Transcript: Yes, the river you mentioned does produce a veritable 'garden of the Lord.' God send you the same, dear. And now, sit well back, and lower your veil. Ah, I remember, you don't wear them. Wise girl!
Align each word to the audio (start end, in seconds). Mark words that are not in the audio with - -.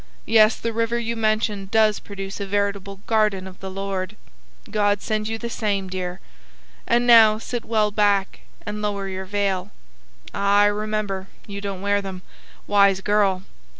Yes, 0.25 0.55
the 0.59 0.73
river 0.73 0.97
you 0.97 1.15
mentioned 1.15 1.69
does 1.69 1.99
produce 1.99 2.39
a 2.39 2.47
veritable 2.47 3.01
'garden 3.05 3.45
of 3.45 3.59
the 3.59 3.69
Lord.' 3.69 4.15
God 4.71 4.99
send 4.99 5.27
you 5.27 5.37
the 5.37 5.47
same, 5.47 5.89
dear. 5.91 6.19
And 6.87 7.05
now, 7.05 7.37
sit 7.37 7.63
well 7.63 7.91
back, 7.91 8.39
and 8.65 8.81
lower 8.81 9.07
your 9.07 9.25
veil. 9.25 9.69
Ah, 10.33 10.61
I 10.61 10.65
remember, 10.65 11.27
you 11.45 11.61
don't 11.61 11.83
wear 11.83 12.01
them. 12.01 12.23
Wise 12.65 13.01
girl! 13.01 13.43